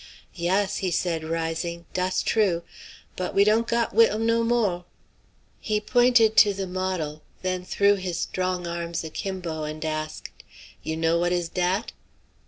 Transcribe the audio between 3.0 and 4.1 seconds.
But we dawn't got